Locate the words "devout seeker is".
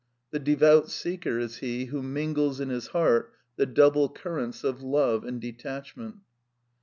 0.39-1.57